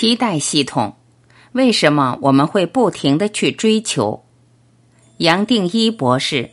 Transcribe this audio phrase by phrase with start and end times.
[0.00, 0.94] 期待系统，
[1.50, 4.22] 为什么我们会不停的去追求？
[5.16, 6.48] 杨定一博士。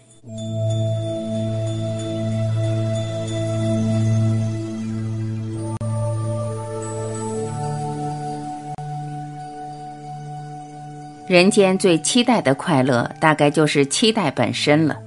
[11.27, 14.97] 人间最期待的快乐，大概就是期待本身了。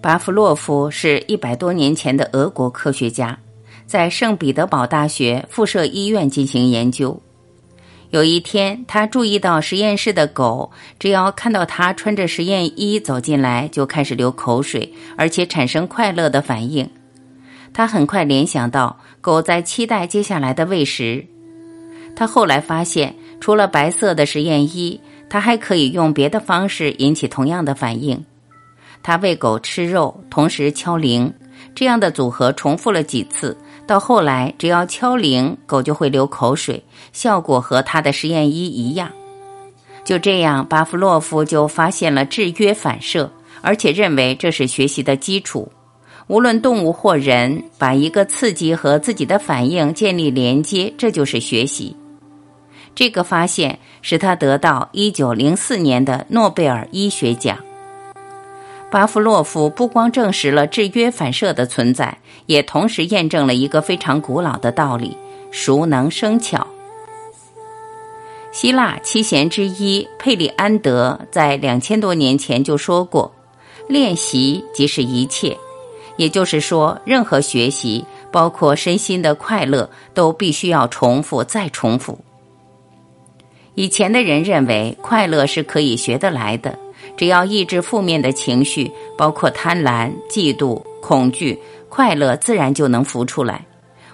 [0.00, 3.38] 巴夫洛夫是一百多年前的俄国科学家。
[3.86, 7.20] 在圣彼得堡大学附设医院进行研究。
[8.14, 16.88] 有一天，他注意到实验室的狗，只要看到他穿着实验衣走进来，就开始流口水，而且产生快乐的反应。
[17.72, 21.26] 他很快联想到狗在期待接下来的喂食。
[22.14, 28.24] 他后来发现，除了白色的实验衣，他还可以用别的方式引起同样的反应。
[29.02, 31.34] 他喂狗吃肉，同时敲铃，
[31.74, 33.58] 这样的组合重复了几次。
[33.86, 39.10] 到后来，只要敲铃，狗就会流口水，效果和他的实验衣一样。
[40.04, 45.70] 就这样，巴甫洛夫就发现了制约反射，而且认为这是学习的基础。
[46.26, 51.94] 无论动物或人，把一个刺激和自己的反应建立连接，这就是学习。
[52.94, 57.58] 这个发现使他得到1904年的诺贝尔医学奖。
[58.94, 65.16] 巴夫洛夫不光证实了制约反射的存在，也同时验证了一个非常古老的道理：
[65.50, 66.64] 熟能生巧。
[68.52, 73.34] 希腊七贤之一佩里安德在两千多年前就说过
[73.90, 75.58] ：“练习即是一切。”
[76.16, 82.16] 也就是说，任何学习，包括身心的快乐，都必须要重复再重复。
[83.74, 86.78] 以前的人认为快乐是可以学得来的。
[87.16, 93.64] 只要抑制负面的情绪，包括贪婪、嫉妒、恐惧，快乐自然就能浮出来。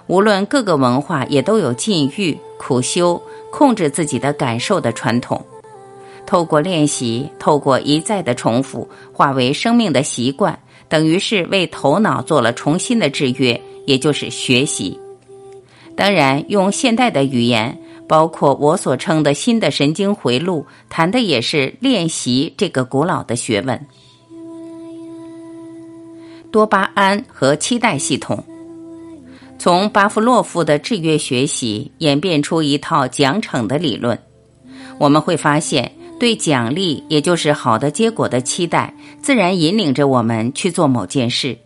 [0.07, 5.43] 无论各个文化也都有禁欲、苦修、控制自己的感受的传统。
[6.25, 14.99] 透过练习，透过一再的重复，化为生命的习惯，等于是为头脑做了重新的制约，也就是学习。
[15.95, 17.77] 当然，用现代的语言。
[18.11, 23.87] 包括我所称的新的神经回路，谈的也是练习这个古老的学问。
[26.51, 28.43] 多巴胺和期待系统，
[29.57, 34.19] 从巴甫洛夫的制约学习演变出一套奖惩的理论。
[34.97, 35.89] 我们会发现，
[36.19, 41.57] 对奖励，也就是好的结果的期待，自然引领着我们去做某件事。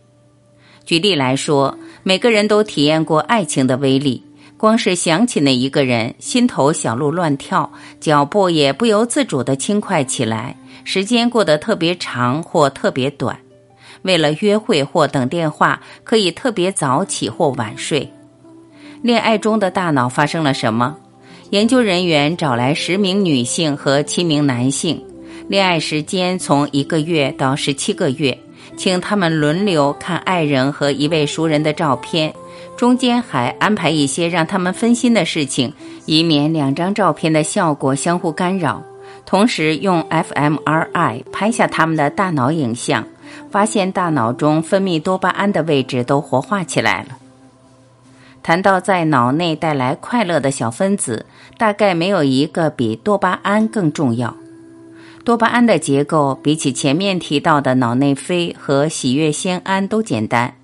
[0.84, 4.22] 举例来说，每个人都体验过爱情的威力。
[4.58, 10.56] 光是想起那一个人，心头小鹿乱跳，脚步也不由自主的轻快起来。
[10.84, 13.36] 时间过得特别长或特别短，
[14.02, 18.10] 为了约会或等电话，可以特别早起或晚睡。
[19.02, 20.96] 恋爱中的大脑发生了什么？
[21.50, 25.04] 研究人员找来十名女性和七名男性，
[25.48, 28.36] 恋爱时间从一个月到十七个月，
[28.76, 32.32] 请他们轮流看爱人和一位熟人的照片。
[32.76, 35.72] 中间还安排一些让他们分心的事情，
[36.04, 38.82] 以免两张照片的效果相互干扰。
[39.24, 43.04] 同时用 fMRI 拍下他们的大脑影像，
[43.50, 47.18] 发现大脑中分泌多巴胺的位置都活化起来了。
[48.42, 51.26] 谈到在脑内带来快乐的小分子，
[51.58, 54.36] 大概没有一个比多巴胺更重要。
[55.24, 60.54] 多巴胺的结构比起前面提到的脑内啡和喜悦酰胺都简单。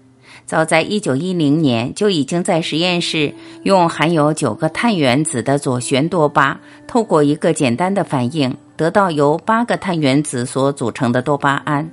[0.53, 3.33] 早在一九一零年，就已经在实验室
[3.63, 11.91] 用含有九个碳原子的左旋多巴，透过一个简单的反应，得到由八个碳原子所组成的多巴胺。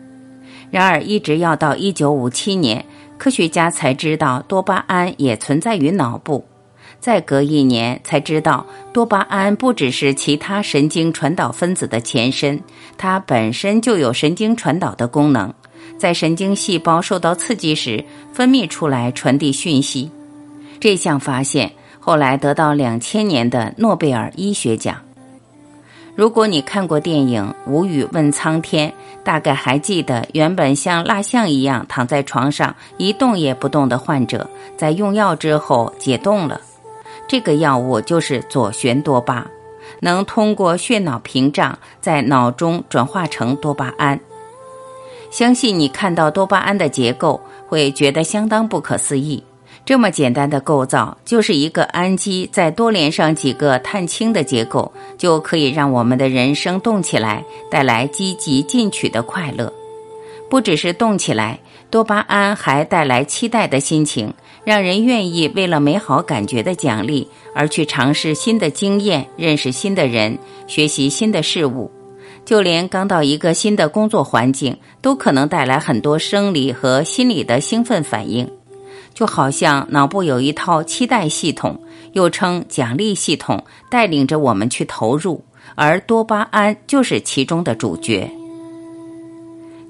[0.72, 2.84] 然而，一直要到一九五七年，
[3.18, 6.44] 科学家才知道多巴胺也存在于脑部。
[7.00, 12.62] 再隔一年，才知道多巴胺不只是其他神经传导分子的前身，
[12.98, 15.54] 它本身就有神经传导的功能。
[15.98, 20.12] 在神经细胞受到刺激时，分泌出来传递讯息。
[20.80, 24.96] 这项发现后来得到两千年的诺贝尔医学奖。
[26.16, 28.90] 如果你看过电影《无语问苍天》，
[29.24, 36.60] 大概还记得，原本像蜡像一样躺在床上一动也不动的患者，在用药之后解冻了。
[37.28, 39.46] 这个药物就是左旋多巴，
[40.02, 44.20] 能通过血脑屏障在脑中转化成多巴胺。
[45.30, 49.44] 相信你看到多巴胺的结构会觉得相当不可思议。
[49.86, 59.72] 这么简单的构造，就是一个氨基再多连上几个碳氢的结构，就可以让我们的人生动起来，带来积极进取的快乐。
[60.48, 61.60] 不只是动起来，
[61.90, 64.32] 多巴胺还带来期待的心情，
[64.64, 70.38] 让人愿意为了美好感觉的奖励而去尝试新的经验、认识新的人、
[70.68, 71.90] 学习新的事物。
[72.50, 78.50] 就连刚到一个新的工作环境，都可能带来很多生理和心理的兴奋反应。
[79.14, 81.80] 就好像脑部有一套期待系统，
[82.14, 85.44] 又称奖励系统，带领着我们去投入，
[85.76, 88.28] 而多巴胺就是其中的主角。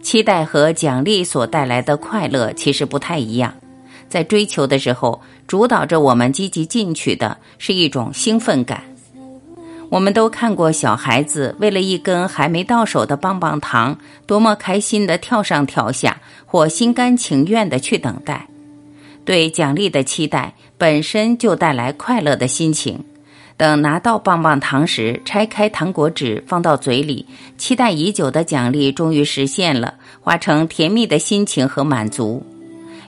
[0.04, 3.54] 期待和奖励所带来的快乐其实不太一样，
[4.10, 8.84] 在追求的时候，主导着我们积极进取的是一种兴奋感。
[9.89, 13.97] 我们都看过小孩子为了一根还没到手的棒棒糖，
[14.27, 18.47] 多么开心的跳上跳下，或心甘情愿的去等待。
[19.25, 23.03] 对奖励的期待本身就带来快乐的心情。
[23.57, 27.25] 等拿到棒棒糖时，拆开糖果纸放到嘴里，
[27.57, 32.41] 期待已久的奖励终于实现了，化成甜蜜的心情和满足。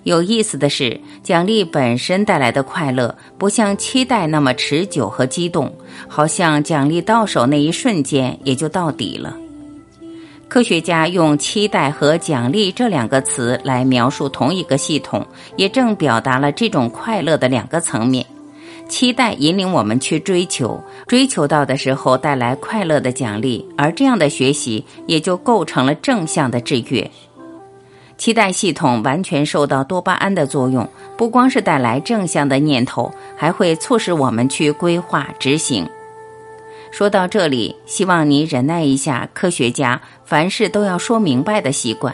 [0.03, 5.71] 有意思的是，奖励本身带来的快乐不像期待那么持久和激动，
[6.07, 9.37] 好像奖励到手那一瞬间也就到底了。
[10.47, 15.25] 科学家用“期待”和“奖励”这两个词来描述同一个系统，
[15.55, 18.25] 也正表达了这种快乐的两个层面。
[18.89, 27.09] 期待引领我们去追求，追求到的时候带来快乐的奖励，而这样的学习也就构成了正向的制约。
[28.21, 30.87] 期待系统完全受到多巴胺的作用，
[31.17, 35.89] 不光是带来正向的念头，还会促使我们去规划执行。
[36.91, 39.27] 说到这里，希望你忍耐一下。
[39.33, 42.13] 科学家凡事都要说明白的习惯，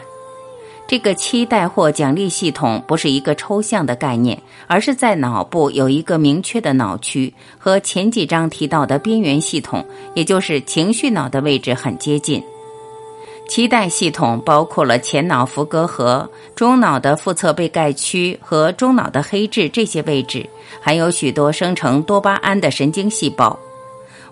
[0.86, 9.84] 这个期待或奖励系统不是一个抽象的概念，而是在脑部有一个明确的脑区，和前几章提到的边缘系统，
[10.14, 12.42] 也就是情绪脑的位置很接近。
[13.48, 20.48] 期待系统包括了前脑伏隔核、中脑的腹侧被盖区和中脑的黑质这些位置，
[20.80, 23.58] 还有许多生成多巴胺的神经细胞。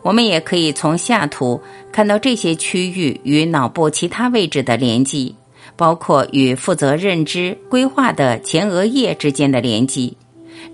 [0.03, 1.61] 我们也可以从下图
[1.91, 5.35] 看到这些区域与脑部其他位置的联系，
[5.77, 10.17] 包括与负责认知规划的前额叶之间的联系。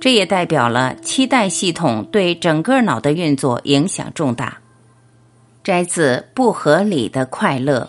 [0.00, 4.58] 这也代表了期待系统对整个脑的运作影响重大。
[5.62, 7.88] 摘自《不合理的快乐》。